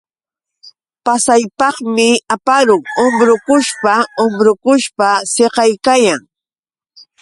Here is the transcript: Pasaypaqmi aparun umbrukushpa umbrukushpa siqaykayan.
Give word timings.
Pasaypaqmi 1.05 2.09
aparun 2.33 2.83
umbrukushpa 3.03 3.93
umbrukushpa 4.25 5.07
siqaykayan. 5.33 6.21